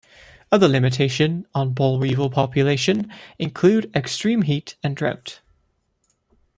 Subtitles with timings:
[0.51, 3.05] Other limitations on boll weevil populations
[3.37, 5.41] include extreme heat and drought.